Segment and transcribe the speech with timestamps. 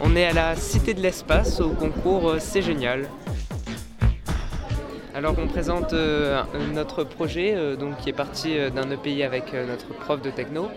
[0.00, 3.08] On est à la Cité de l'Espace au concours euh, C'est génial.
[5.14, 6.42] Alors on présente euh,
[6.74, 10.68] notre projet euh, donc, qui est parti d'un EPI avec notre prof de techno.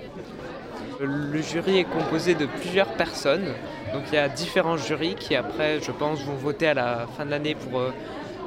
[1.02, 3.48] Le jury est composé de plusieurs personnes.
[3.94, 7.26] Donc il y a différents jurys qui après je pense vont voter à la fin
[7.26, 7.82] de l'année pour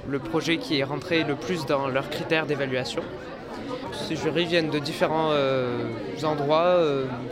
[0.09, 3.03] le projet qui est rentré le plus dans leurs critères d'évaluation.
[3.93, 5.33] Ces jurys viennent de différents
[6.23, 6.79] endroits.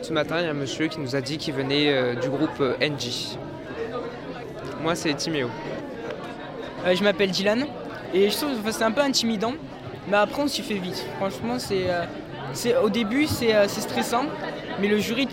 [0.03, 2.61] ce matin, il y a un monsieur qui nous a dit qu'il venait du groupe
[2.81, 3.37] NG.
[4.83, 5.49] Moi, c'est Timéo.
[6.85, 7.67] Euh, je m'appelle Dylan
[8.13, 9.53] et je trouve que c'est un peu intimidant,
[10.09, 11.07] mais après on s'y fait vite.
[11.19, 14.25] Franchement, c'est, euh, au début euh, c'est, stressant,
[14.81, 15.29] mais le jury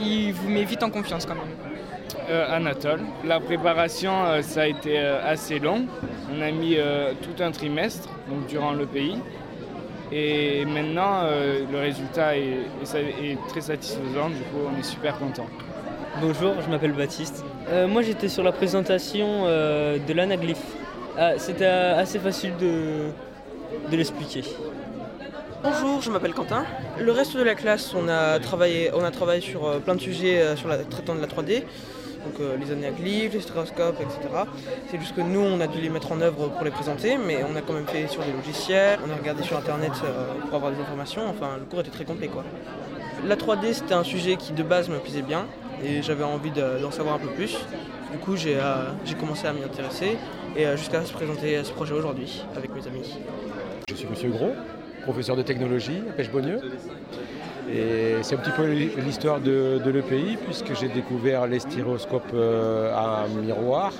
[0.00, 1.44] il vous met vite en confiance quand même.
[2.48, 5.84] Anatole, la préparation ça a été assez long.
[6.34, 6.78] On a mis
[7.20, 9.18] tout un trimestre, donc durant le pays.
[10.16, 12.60] Et maintenant, le résultat est,
[12.94, 15.46] est, très satisfaisant, du coup, on est super content.
[16.20, 17.44] Bonjour, je m'appelle Baptiste.
[17.70, 20.62] Euh, moi j'étais sur la présentation euh, de l'anaglyphe.
[21.18, 23.10] Ah, c'était assez facile de,
[23.90, 24.44] de l'expliquer.
[25.64, 26.64] Bonjour, je m'appelle Quentin.
[27.00, 30.00] Le reste de la classe, on a travaillé, on a travaillé sur euh, plein de
[30.00, 31.64] sujets sur la, traitant de la 3D.
[32.24, 34.18] Donc les anaglyphes, les stéréoscopes, etc.
[34.90, 37.44] C'est juste que nous, on a dû les mettre en œuvre pour les présenter, mais
[37.44, 39.92] on a quand même fait sur des logiciels, on a regardé sur internet
[40.46, 41.28] pour avoir des informations.
[41.28, 42.44] Enfin, le cours était très complet quoi.
[43.26, 45.46] La 3D, c'était un sujet qui de base me plaisait bien
[45.82, 47.56] et j'avais envie d'en savoir un peu plus.
[48.12, 50.18] Du coup, j'ai euh, commencé à m'y intéresser
[50.56, 53.18] et euh, jusqu'à se présenter ce projet aujourd'hui avec mes amis.
[53.88, 54.52] Je suis Monsieur Gros,
[55.02, 56.60] professeur de technologie à Pêche-Beaunieu.
[57.72, 63.26] Et c'est un petit peu l'histoire de, l'EPI puisque j'ai découvert les styroscopes euh, à
[63.28, 63.92] miroir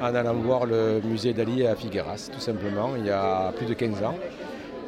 [0.00, 3.74] en allant voir le musée d'Ali à Figueras, tout simplement, il y a plus de
[3.74, 4.14] 15 ans.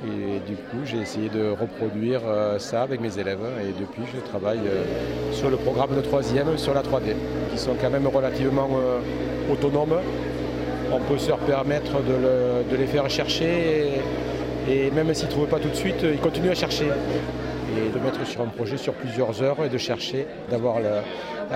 [0.07, 3.41] Et du coup, j'ai essayé de reproduire euh, ça avec mes élèves.
[3.61, 4.85] Et depuis, je travaille euh,
[5.33, 7.17] sur le programme de troisième sur la 3D,
[7.51, 8.69] qui sont quand même relativement
[9.53, 9.97] autonomes.
[10.93, 14.01] On peut se permettre de, les faire chercher.
[14.71, 16.87] Et, même s'ils ne trouvent pas tout de suite, ils continuent à chercher.
[17.77, 20.81] Et de mettre sur un projet sur plusieurs heures et de chercher, d'avoir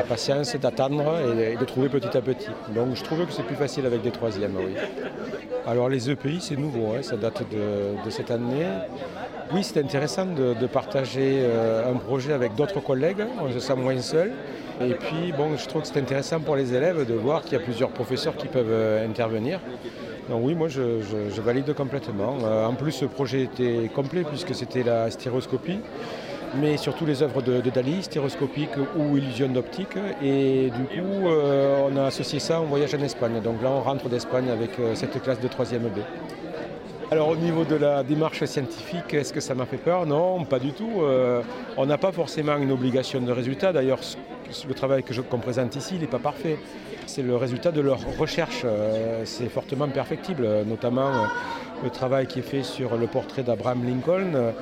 [0.03, 1.05] patience, d'attendre
[1.38, 2.49] et, de trouver petit à petit.
[2.75, 4.75] Donc je trouve que c'est plus facile avec des troisièmes, oui.
[5.66, 8.66] Alors les EPI, c'est nouveau, hein, ça date de, cette année.
[9.53, 14.00] Oui, c'est intéressant de, partager euh, un projet avec d'autres collègues, on se sent moins
[14.00, 14.33] seul.
[14.81, 17.56] Et puis, bon, je trouve que c'est intéressant pour les élèves de voir qu'il y
[17.56, 19.60] a plusieurs professeurs qui peuvent euh, intervenir.
[20.28, 22.38] Donc oui, moi je, valide complètement.
[22.43, 25.78] Euh, en plus, ce projet était complet puisque c'était la styroscopie
[26.60, 29.97] mais surtout les œuvres de, Dali, stéroscopiques ou illusion d'optique.
[30.22, 33.41] Et du coup, euh, on a associé ça en voyage en Espagne.
[33.42, 35.98] Donc là, on rentre d'Espagne avec euh, cette classe de 3e B.
[37.10, 40.06] Alors au niveau de la démarche scientifique, est-ce que ça m'a fait peur?
[40.06, 41.03] Non, pas du tout.
[41.03, 41.42] Euh,
[41.76, 43.72] on n'a pas forcément une obligation de résultat.
[43.72, 44.00] D'ailleurs,
[44.66, 46.59] le travail que qu'on présente ici, il n'est pas parfait.
[47.06, 48.65] C'est le résultat de leur recherche.
[49.25, 51.10] c'est fortement perfectible, notamment
[51.82, 54.53] le travail qui est fait sur le portrait d'Abraham Lincoln.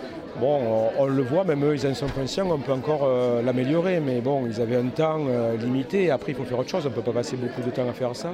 [0.41, 4.00] Bon, on, le voit, même eux, ils en sont conscients, on peut encore euh, l'améliorer,
[4.00, 6.88] mais bon, ils avaient un temps euh, limité, après, il faut faire autre chose, on
[6.88, 8.32] ne peut pas passer beaucoup de temps à faire ça.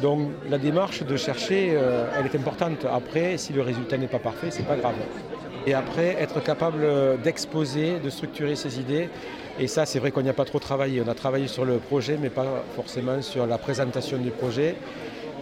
[0.00, 2.86] Donc, la démarche de chercher, euh, elle est importante.
[2.90, 4.94] Après, si le résultat n'est pas parfait, c'est pas grave.
[5.66, 6.84] Et après, être capable
[7.22, 9.08] d'exposer, de structurer ses idées,
[9.60, 11.02] et ça, c'est vrai qu'on n'y a pas trop travaillé.
[11.06, 14.74] On a travaillé sur le projet, mais pas forcément sur la présentation du projet.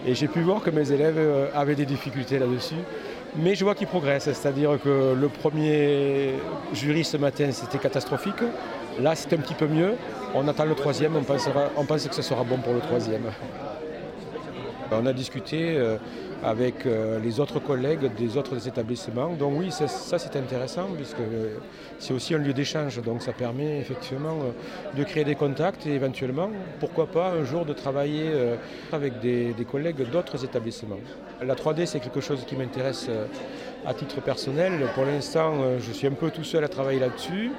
[0.05, 1.19] Et j'ai pu voir que mes élèves
[1.55, 2.75] avaient des difficultés là-dessus.
[3.37, 6.31] Mais je vois qu'il progresse, c'est-à-dire que le premier
[6.73, 8.41] jury ce matin c'était catastrophique.
[8.99, 9.93] Là c'est un petit peu mieux.
[10.35, 11.23] On attend le troisième, on,
[11.77, 13.31] on pense que ce sera bon pour le troisième.
[14.93, 15.97] On a discuté euh,
[16.43, 19.29] avec euh, les autres collègues des autres établissements.
[19.29, 21.55] Donc oui, ça, c'est intéressant puisque euh,
[21.97, 23.01] c'est aussi un lieu d'échange.
[23.01, 24.39] Donc ça permet effectivement
[24.95, 26.49] de créer des contacts et éventuellement,
[26.81, 28.31] pourquoi pas un jour de travailler
[28.91, 30.99] avec des collègues d'autres établissements.
[31.41, 33.09] La 3D, c'est quelque chose qui m'intéresse
[33.85, 34.73] à titre personnel.
[34.93, 37.51] Pour l'instant, je suis un peu tout seul à travailler là-dessus.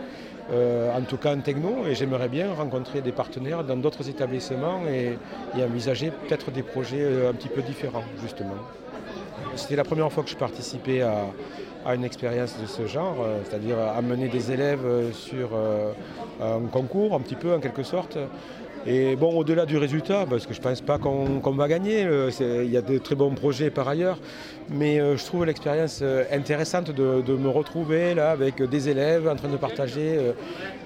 [0.50, 4.80] Euh, en tout cas en techno, et j'aimerais bien rencontrer des partenaires dans d'autres établissements
[4.88, 5.16] et,
[5.62, 8.56] envisager peut-être des projets euh, un petit peu différents, justement.
[9.54, 13.78] C'était la première fois que je participais à, une expérience de ce genre, euh, c'est-à-dire
[13.78, 15.50] amener des élèves sur
[16.40, 18.18] un concours, un petit peu en quelque sorte,
[18.87, 22.31] et bon, au-delà du résultat, parce que je ne pense pas qu'on va gagner, euh,
[22.40, 24.19] il y a de très bons projets par ailleurs,
[24.70, 29.37] mais euh, je trouve l'expérience euh, intéressante de, me retrouver là avec des élèves en
[29.37, 30.19] train de partager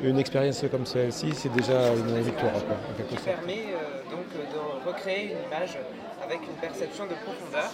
[0.03, 2.53] une expérience comme celle-ci, c'est déjà une victoire.
[2.53, 3.65] Quoi, permet
[4.11, 5.79] donc de recréer une image
[6.25, 7.71] avec une perception de profondeur.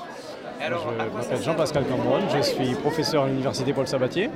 [0.61, 4.31] je m'appelle Jean-Pascal Cambron, je suis professeur à l'université Paul Sabatier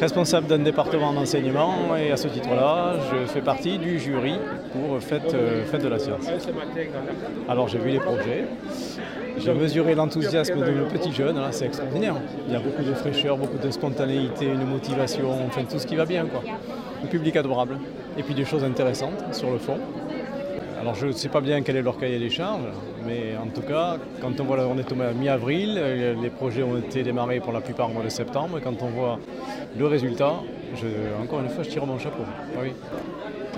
[0.00, 4.34] responsable d'un département d'enseignement et à ce titre-là, je fais partie du jury
[4.72, 6.26] pour Fête, euh, Fête de la Science.
[7.48, 8.44] Alors j'ai vu les projets,
[9.38, 12.14] j'ai mesuré l'enthousiasme de nos petits jeunes, c'est extraordinaire.
[12.46, 15.96] Il y a beaucoup de fraîcheur, beaucoup de spontanéité, une motivation, enfin tout ce qui
[15.96, 16.26] va bien.
[16.26, 16.42] Quoi.
[17.02, 17.78] Un public adorable.
[18.18, 19.78] Et puis des choses intéressantes sur le fond.
[20.80, 22.68] Alors je ne sais pas bien quel est leur cahier des charges,
[23.06, 26.76] mais en tout cas, quand on voit, on est à mi-avril, euh, les projets ont
[26.76, 29.18] été démarrés pour la plupart au mois de septembre, et quand on voit
[29.76, 30.34] le résultat,
[31.22, 32.22] encore une fois, je tire mon chapeau.
[32.56, 32.60] Ah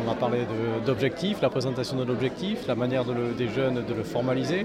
[0.06, 0.38] on a parlé
[0.86, 4.64] d'objectifs, la présentation de l'objectif, la manière des jeunes de le formaliser.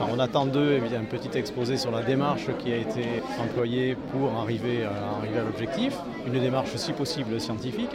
[0.00, 3.04] on attend d'eux un petit exposé sur la démarche qui a été
[3.40, 5.96] employée pour arriver à l'objectif,
[6.26, 7.94] une démarche si possible scientifique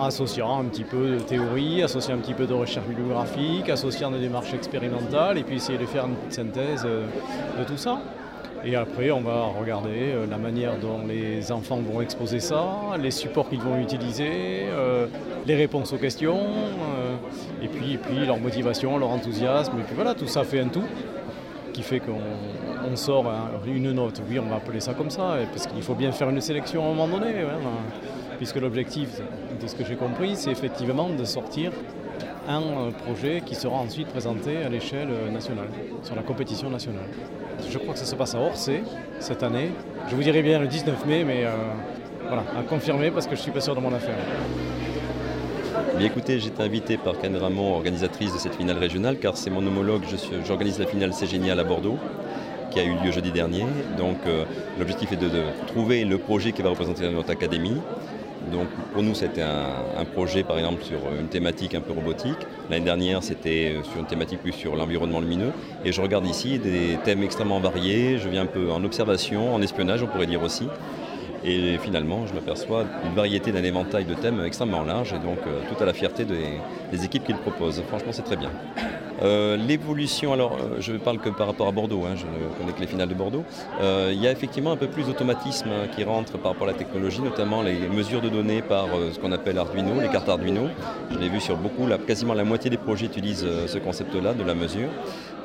[0.00, 4.18] associant un petit peu de théorie, associant un petit peu de recherche bibliographique, associant des
[4.18, 7.06] démarches expérimentales et puis essayer de faire une petite synthèse euh,
[7.58, 8.00] de tout ça.
[8.64, 12.64] Et après, on va regarder euh, la manière dont les enfants vont exposer ça,
[13.00, 15.06] les supports qu'ils vont utiliser, euh,
[15.46, 16.40] les réponses aux questions,
[17.60, 19.72] et, puis, puis leur motivation, leur enthousiasme.
[19.80, 20.84] Et puis voilà, tout ça fait un tout
[21.72, 23.24] qui fait qu'on sort
[23.66, 24.20] une note.
[24.28, 26.86] Oui, on va appeler ça comme ça, parce qu'il faut bien faire une sélection à
[26.86, 27.32] un moment donné.
[28.36, 29.20] puisque l'objectif,
[29.62, 31.70] de ce que j'ai compris, c'est effectivement de sortir
[32.48, 35.68] un euh, projet qui sera ensuite présenté à l'échelle euh, nationale,
[36.02, 37.06] sur la compétition nationale.
[37.70, 38.82] Je crois que ça se passe à Orsay
[39.20, 39.70] cette année.
[40.08, 41.50] Je vous dirai bien le 19 mai, mais euh,
[42.26, 44.16] voilà, à confirmer parce que je suis pas sûr de mon affaire.
[46.00, 49.64] Écoutez, j'ai été invité par Ken Ramon, organisatrice de cette finale régionale, car c'est mon
[49.64, 50.02] homologue,
[50.44, 51.98] j'organise la finale C'est Génial à Bordeaux
[52.72, 53.66] qui a eu lieu jeudi dernier.
[53.98, 54.16] Donc
[54.78, 55.28] l'objectif est de,
[55.66, 57.76] trouver le projet qui va représenter notre académie,
[58.52, 62.36] donc pour nous, c'était un, projet par exemple sur une thématique un peu robotique.
[62.70, 65.52] L'année dernière, c'était sur une thématique plus sur l'environnement lumineux.
[65.84, 68.18] Et je regarde ici des thèmes extrêmement variés.
[68.18, 70.68] Je viens un peu en observation, en espionnage, on pourrait dire aussi.
[71.44, 75.60] Et finalement, je m'aperçois d'une variété d'un éventail de thèmes extrêmement large et donc euh,
[75.68, 77.82] tout à la fierté des, équipes qui le proposent.
[77.88, 78.50] Franchement, c'est très bien.
[79.22, 82.54] Euh, l'évolution, alors euh, je ne parle que par rapport à Bordeaux, hein, je ne
[82.58, 83.44] connais que les finales de Bordeaux.
[83.80, 87.22] il y a effectivement un peu plus d'automatisme qui rentre par rapport à la technologie,
[87.22, 90.68] notamment les mesures de données par ce qu'on appelle Arduino, les cartes Arduino.
[91.10, 94.54] Je l'ai vu sur beaucoup, quasiment la moitié des projets utilisent ce concept-là de la
[94.54, 94.88] mesure.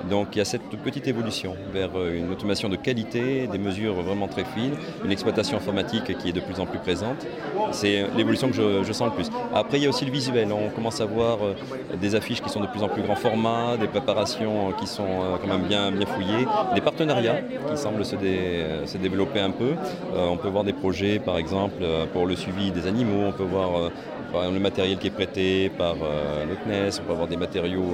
[0.10, 4.28] Donc il y a cette petite évolution vers une automation de qualité, des mesures vraiment
[4.28, 7.26] très fines, une exploitation informatique qui est de plus en plus présente.
[7.72, 9.30] C'est l'évolution que je, sens le plus.
[9.54, 10.52] Après il y a aussi le visuel.
[10.52, 11.54] On commence à voir euh,
[12.00, 15.38] des affiches qui sont de plus en plus grand format, des préparations qui sont euh,
[15.42, 16.46] quand même bien, bien fouillées,
[16.76, 18.16] des partenariats qui semblent se,
[18.98, 19.74] développer un peu.
[20.16, 21.84] Euh, on peut voir des projets par exemple
[22.14, 23.92] pour le suivi des animaux, on peut voir
[24.34, 27.86] le matériel qui est prêté par le CNES, on peut avoir des matériaux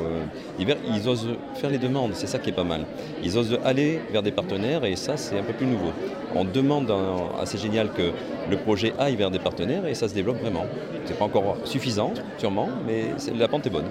[0.58, 0.78] divers.
[0.88, 1.78] Ils osent faire les
[2.14, 2.86] c'est ça qui est pas mal.
[3.24, 5.92] Ils osent aller vers des partenaires et ça c'est un peu plus nouveau.
[6.36, 6.94] On demande
[7.40, 8.12] assez génial que
[8.50, 10.66] le projet aille vers des partenaires et ça se développe vraiment.
[11.06, 13.06] C'est pas encore suffisant, sûrement, mais
[13.38, 13.86] la pente est bonne.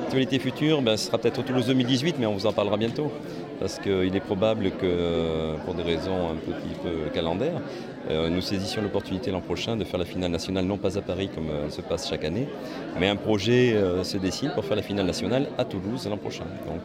[0.00, 3.10] L'actualité future, ben, ce sera peut-être Toulouse 2018, mais on vous en parlera bientôt
[3.62, 7.60] parce qu'il est probable que, pour des raisons un petit peu calendaires,
[8.10, 11.30] euh, nous saisissions l'opportunité l'an prochain de faire la finale nationale, non pas à Paris
[11.32, 12.48] comme euh, se passe chaque année,
[12.98, 16.42] mais un projet euh, se dessine pour faire la finale nationale à Toulouse l'an prochain.
[16.66, 16.82] Donc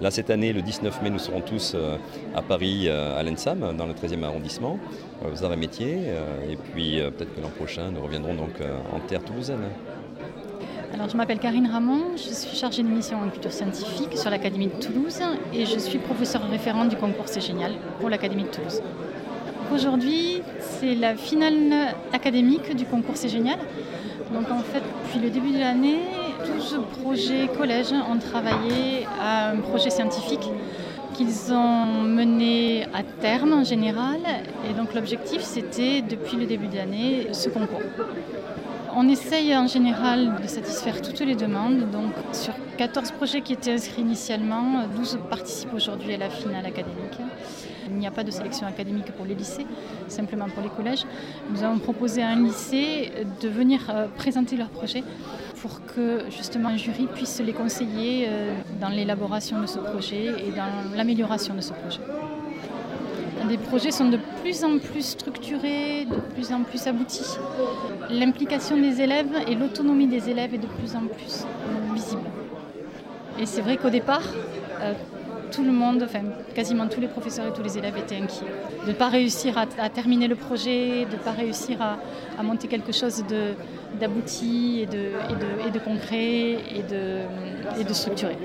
[0.00, 1.76] là, cette année, le 19 mai, nous serons tous
[2.34, 4.76] à Paris, à l'ENSAM, dans le 13e arrondissement,
[5.24, 5.98] aux arts et métiers,
[6.50, 8.54] et puis peut-être que l'an prochain, nous reviendrons donc
[8.92, 9.60] en terre toulousaine.
[10.98, 14.66] Alors, je m'appelle Karine Ramon, je suis chargée de mission en culture scientifique sur l'Académie
[14.66, 15.20] de Toulouse
[15.54, 18.82] et je suis professeure référente du concours C'est Génial pour l'Académie de Toulouse.
[19.72, 23.60] Aujourd'hui, c'est la finale académique du concours C'est Génial.
[24.34, 26.00] Donc en fait, depuis le début de l'année,
[26.44, 30.50] 12 projets collèges ont travaillé à un projet scientifique
[31.18, 34.20] qu'ils ont mené à terme en général.
[34.70, 37.82] Et donc l'objectif, c'était depuis le début de l'année ce concours.
[38.94, 41.90] On essaye en général de satisfaire toutes les demandes.
[41.90, 47.18] Donc, sur 14 projets qui étaient inscrits initialement, 12 participent aujourd'hui à la finale académique.
[47.88, 49.66] Il n'y a pas de sélection académique pour les lycées,
[50.08, 51.04] simplement pour les collèges.
[51.50, 55.02] Nous avons proposé à un lycée de venir euh, présenter leur projet
[55.60, 60.50] pour que justement un jury puisse les conseiller euh, dans l'élaboration de ce projet et
[60.50, 62.00] dans l'amélioration de ce projet.
[63.48, 67.38] Les projets sont de plus en plus structurés, de plus en plus aboutis.
[68.10, 71.46] L'implication des élèves et l'autonomie des élèves est de plus en plus
[71.94, 72.22] visible.
[73.38, 74.24] Et c'est vrai qu'au départ,
[74.80, 74.92] euh,
[75.50, 76.20] tout le monde, enfin
[76.54, 78.46] quasiment tous les professeurs et tous les élèves étaient inquiets
[78.84, 82.92] de ne pas réussir à, terminer le projet, de ne pas réussir à, monter quelque
[82.92, 83.24] chose
[84.00, 85.10] d'abouti et de,
[85.66, 88.36] et, de, concret et de, structuré.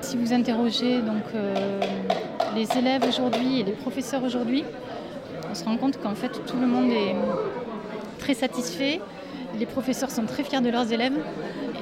[0.00, 1.80] Si vous interrogez donc, euh,
[2.54, 4.64] les élèves aujourd'hui et les professeurs aujourd'hui,
[5.50, 7.14] on se rend compte qu'en fait tout le monde est
[8.18, 9.00] très satisfait,
[9.58, 11.18] les professeurs sont très fiers de leurs élèves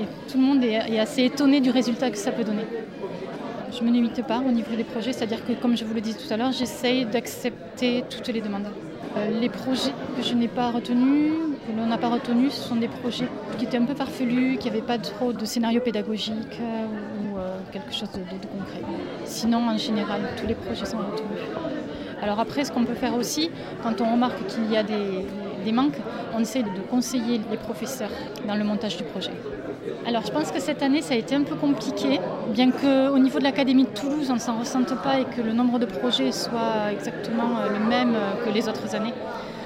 [0.01, 2.65] et tout le monde est assez étonné du résultat que ça peut donner.
[3.71, 6.01] Je ne me limite pas au niveau des projets, c'est-à-dire que comme je vous le
[6.01, 8.69] disais tout à l'heure, j'essaye d'accepter toutes les demandes.
[9.17, 11.33] Euh, les projets que je n'ai pas retenus,
[11.67, 14.69] que l'on n'a pas retenus, ce sont des projets qui étaient un peu farfelus, qui
[14.69, 18.83] n'avaient pas trop de scénario pédagogique euh, ou euh, quelque chose de, concret.
[19.25, 21.39] Sinon, en général, tous les projets sont retenus.
[22.23, 23.51] Alors après, ce qu'on peut faire aussi,
[23.83, 25.27] quand on remarque qu'il y a des,
[25.65, 25.99] des manques,
[26.35, 28.11] on essaie de conseiller les professeurs
[28.47, 29.33] dans le montage du projet.
[30.07, 32.21] Alors je pense que cette année ça a été un peu compliqué,
[32.53, 35.53] bien qu'au niveau de l'Académie de Toulouse on ne s'en ressente pas et que le
[35.53, 39.15] nombre de projets soit exactement le même que les autres années.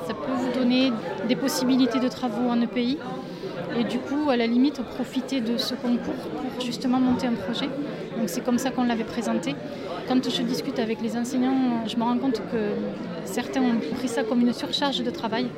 [0.07, 0.93] Ça peut vous donner
[1.29, 2.99] des possibilités de travaux en EPI
[3.79, 7.69] et du coup à la limite profiter de ce concours pour justement monter un projet.
[8.23, 9.57] Donc c'est comme ça qu'on l'avait présenté.
[10.07, 12.71] Quand je discute avec les enseignants, je me rends compte que
[13.25, 15.49] certains ont pris ça comme une surcharge de travail.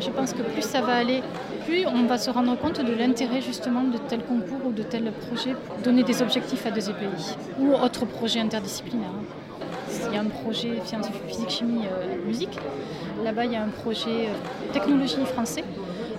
[0.00, 1.22] Je pense que plus ça va aller,
[1.66, 5.12] plus on va se rendre compte de l'intérêt justement de tel concours ou de tel
[5.12, 9.20] projet pour donner des objectifs à des EPI ou autres projets interdisciplinaires.
[10.08, 12.58] Il y a un projet scientifique, physique, chimie, euh, musique.
[13.22, 15.64] Là-bas, il y a un projet euh, technologie français.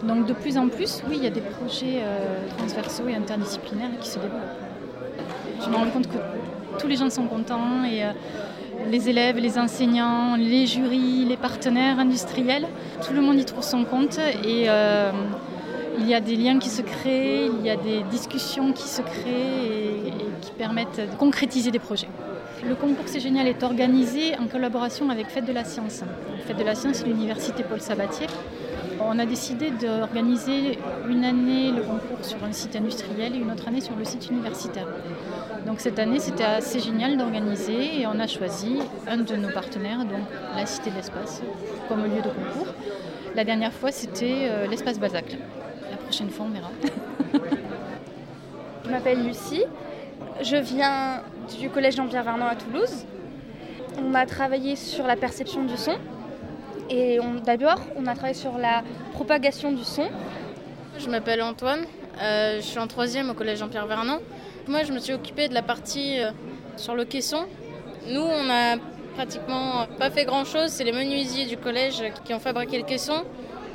[0.03, 3.97] Donc de plus en plus, oui, il y a des projets euh, transversaux et interdisciplinaires
[3.99, 4.74] qui se développent.
[5.65, 6.17] Je me rends compte que
[6.79, 8.11] tous les gens sont contents et euh,
[8.91, 12.67] les élèves, les enseignants, les jurys, les partenaires industriels,
[13.05, 15.11] tout le monde y trouve son compte et euh,
[15.97, 19.01] il y a des liens qui se créent, il y a des discussions qui se
[19.01, 22.09] créent et, et qui permettent de concrétiser des projets.
[22.67, 26.03] Le concours C'est Génial est organisé en collaboration avec Fête de la Science.
[26.45, 28.27] Fête de la Science, l'université Paul Sabatier.
[29.01, 33.67] On a décidé d'organiser une année le concours sur un site industriel et une autre
[33.67, 34.87] année sur le site universitaire.
[35.65, 39.99] Donc cette année, c'était assez génial d'organiser et on a choisi un de nos partenaires,
[40.05, 40.21] donc
[40.55, 41.41] la Cité de l'Espace,
[41.89, 42.67] comme lieu de concours.
[43.33, 45.35] La dernière fois, c'était euh, l'espace Bazac.
[45.89, 46.69] La prochaine fois, on verra.
[48.85, 49.63] Je m'appelle Lucie.
[50.41, 51.23] Je viens
[51.59, 53.05] du collège Jean-Pierre Vernant à Toulouse.
[53.99, 55.95] On a travaillé sur la perception du son.
[56.89, 60.07] Et d'abord, on a travaillé sur la propagation du son.
[60.99, 61.85] Je m'appelle Antoine.
[62.21, 64.19] Euh, je suis en troisième au collège Jean-Pierre Vernant.
[64.67, 66.31] Moi, je me suis occupée de la partie euh,
[66.75, 67.45] sur le caisson.
[68.07, 68.77] Nous, on a
[69.13, 70.71] pratiquement pas fait grand-chose.
[70.71, 73.23] C'est les menuisiers du collège qui ont fabriqué le caisson.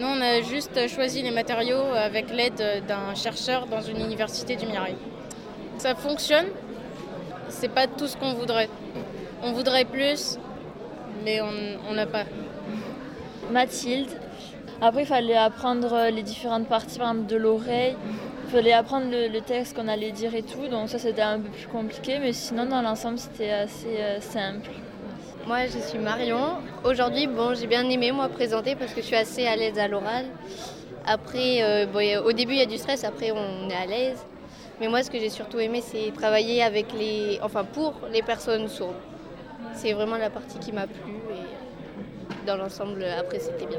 [0.00, 4.66] Nous, on a juste choisi les matériaux avec l'aide d'un chercheur dans une université du
[4.66, 4.96] Mirail.
[5.78, 6.46] Ça fonctionne.
[7.48, 8.68] C'est pas tout ce qu'on voudrait.
[9.44, 10.38] On voudrait plus,
[11.24, 11.40] mais
[11.88, 12.24] on n'a pas.
[13.52, 14.10] Mathilde.
[14.80, 17.96] Après, il fallait apprendre les différentes parties, par exemple de l'oreille.
[18.50, 20.66] Il fallait apprendre le, le texte qu'on allait dire et tout.
[20.66, 22.18] Donc ça, c'était un peu plus compliqué.
[22.18, 24.70] Mais sinon, dans l'ensemble, c'était assez euh, simple.
[25.46, 26.56] Moi, je suis Marion.
[26.82, 29.86] Aujourd'hui, bon, j'ai bien aimé moi présenter parce que je suis assez à l'aise à
[29.86, 30.24] l'oral.
[31.06, 33.04] Après, euh, bon, au début, il y a du stress.
[33.04, 34.26] Après, on est à l'aise.
[34.80, 38.66] Mais moi, ce que j'ai surtout aimé, c'est travailler avec les, enfin, pour les personnes
[38.66, 38.96] sourdes.
[39.74, 41.12] C'est vraiment la partie qui m'a plu.
[41.34, 43.78] Et dans l'ensemble, après, c'était bien.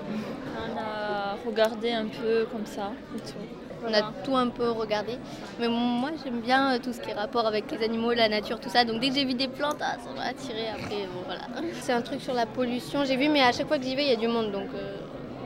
[0.00, 3.61] On a regardé un peu comme ça et tout.
[3.86, 5.18] On a tout un peu regardé.
[5.58, 8.68] Mais moi, j'aime bien tout ce qui est rapport avec les animaux, la nature, tout
[8.68, 8.84] ça.
[8.84, 10.68] Donc dès que j'ai vu des plantes, ah, ça m'a attiré.
[10.68, 11.42] Après, bon, voilà.
[11.80, 13.04] C'est un truc sur la pollution.
[13.04, 14.52] J'ai vu, mais à chaque fois que j'y vais, il y a du monde.
[14.52, 14.96] Donc, euh,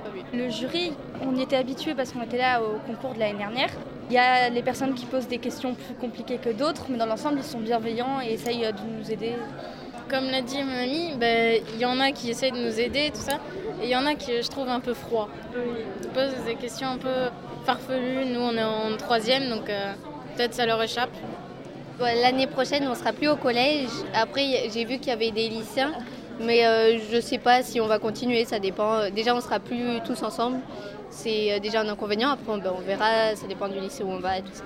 [0.04, 0.20] pas vu.
[0.32, 3.70] Le jury, on y était habitué parce qu'on était là au concours de l'année dernière.
[4.08, 7.06] Il y a les personnes qui posent des questions plus compliquées que d'autres, mais dans
[7.06, 9.34] l'ensemble, ils sont bienveillants et essayent de nous aider.
[10.08, 13.10] Comme l'a dit mon ami, il ben, y en a qui essayent de nous aider,
[13.12, 13.38] tout ça.
[13.82, 15.28] Et il y en a qui, je trouve, un peu froid.
[16.02, 17.30] Ils posent des questions un peu
[17.68, 19.92] Nous, on est en troisième, donc euh,
[20.36, 21.10] peut-être ça leur échappe.
[21.98, 23.88] L'année prochaine, on sera plus au collège.
[24.14, 25.92] Après, j'ai vu qu'il y avait des lycéens,
[26.40, 29.10] mais euh, je ne sais pas si on va continuer, ça dépend.
[29.10, 30.58] Déjà, on sera plus tous ensemble.
[31.10, 32.30] C'est déjà un inconvénient.
[32.30, 34.64] Après, ben, on verra, ça dépend du lycée où on va et tout ça.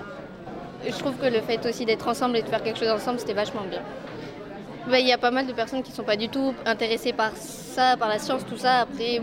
[0.85, 3.33] Je trouve que le fait aussi d'être ensemble et de faire quelque chose ensemble, c'était
[3.33, 3.81] vachement bien.
[4.91, 7.31] Il y a pas mal de personnes qui ne sont pas du tout intéressées par
[7.35, 8.81] ça, par la science, tout ça.
[8.81, 9.19] Après,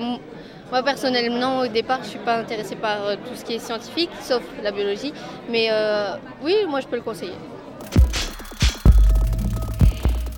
[0.71, 3.59] moi personnellement, au départ, je ne suis pas intéressée par euh, tout ce qui est
[3.59, 5.13] scientifique, sauf la biologie.
[5.51, 7.33] Mais euh, oui, moi, je peux le conseiller.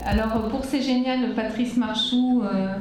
[0.04, 2.74] Alors, pour C'est Génial, Patrice Marchou euh,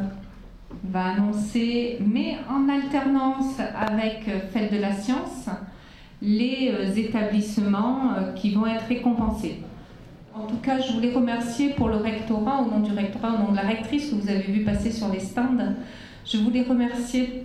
[0.84, 5.50] va annoncer, mais en alternance avec Fête de la Science,
[6.22, 9.60] les euh, établissements euh, qui vont être récompensés.
[10.34, 13.52] En tout cas, je voulais remercier pour le rectorat, au nom du rectorat, au nom
[13.52, 15.76] de la rectrice que vous avez vu passer sur les stands.
[16.32, 17.44] Je voulais remercier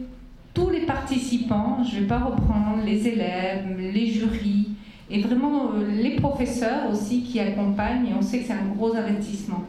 [0.53, 4.69] tous les participants, je ne vais pas reprendre les élèves, les jurys,
[5.11, 9.65] et vraiment les professeurs aussi qui accompagnent, et on sait que c'est un gros investissement.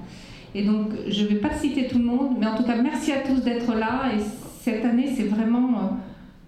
[0.54, 3.14] Et donc, je ne vais pas citer tout le monde, mais en tout cas, merci
[3.14, 4.12] à tous d'être là.
[4.14, 4.20] Et
[4.62, 5.98] cette année, c'est vraiment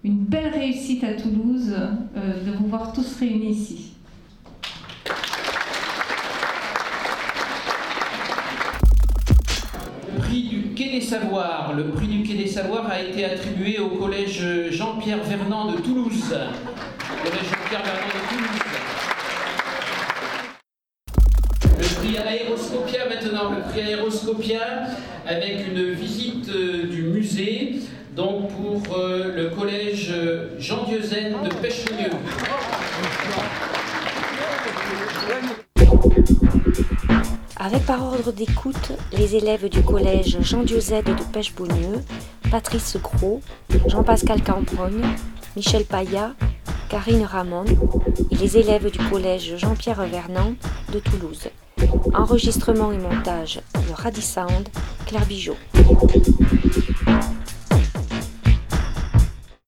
[0.04, 1.74] une belle réussite à Toulouse
[2.16, 3.92] de vous voir tous réunis ici.
[11.10, 16.28] Le prix du Quai des Savoirs a été attribué au collège Jean-Pierre Vernant de Toulouse.
[16.28, 18.60] Collège Jean-Pierre Vernant de Toulouse.
[21.78, 24.60] Le prix Aéroscopia maintenant, le prix Aéroscopia
[25.26, 27.76] avec une visite euh, du musée,
[28.14, 30.12] donc pour euh, le collège
[30.58, 32.10] Jean Dieuzen de Pêchelieu.
[37.68, 42.02] Avec par ordre d'écoute les élèves du collège Jean Dieuze de Pêche-Beaunieu,
[42.50, 43.42] Patrice Gros,
[43.88, 45.02] Jean-Pascal Campronne,
[45.54, 46.32] Michel Payat,
[46.88, 47.66] Karine Ramon
[48.30, 50.54] et les élèves du collège Jean-Pierre Vernant
[50.94, 51.48] de Toulouse.
[52.14, 54.66] Enregistrement et montage, le Radisound,
[55.04, 55.56] Claire Bijot.